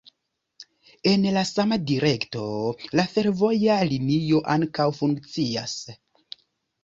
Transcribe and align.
En 1.09 1.25
la 1.33 1.41
sama 1.49 1.77
direkto, 1.89 2.45
la 3.01 3.05
fervoja 3.11 3.75
linio 3.91 4.41
ankaŭ 4.55 4.87
funkcias. 5.01 5.77